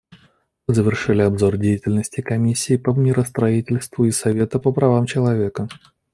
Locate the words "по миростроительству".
2.75-4.05